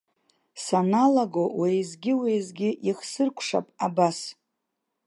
[0.67, 4.19] Саналго уеизгьы-уеизгьы ихсыркәшап абас.